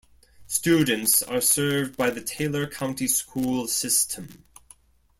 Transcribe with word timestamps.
Students 0.47 1.21
are 1.21 1.39
served 1.41 1.95
by 1.95 2.09
the 2.09 2.21
Taylor 2.23 2.65
County 2.65 3.05
School 3.07 3.67
System. 3.67 4.43